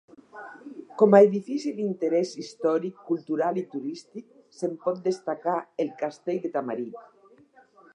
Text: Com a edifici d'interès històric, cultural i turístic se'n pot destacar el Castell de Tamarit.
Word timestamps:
Com 1.01 1.17
a 1.17 1.19
edifici 1.25 1.73
d'interès 1.81 2.31
històric, 2.45 2.97
cultural 3.11 3.63
i 3.65 3.67
turístic 3.77 4.43
se'n 4.63 4.77
pot 4.87 5.01
destacar 5.09 5.59
el 5.87 5.97
Castell 6.05 6.47
de 6.49 6.57
Tamarit. 6.59 7.03